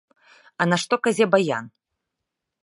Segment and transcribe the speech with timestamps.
[0.61, 1.65] А нашто казе баян?